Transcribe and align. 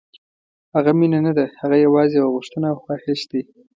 هغه 0.75 0.91
مینه 0.99 1.19
نه 1.25 1.31
ده، 1.37 1.45
هغه 1.61 1.77
یوازې 1.85 2.15
یو 2.21 2.33
غوښتنه 2.35 2.67
او 2.71 2.77
خواهش 2.83 3.19
دی. 3.31 3.41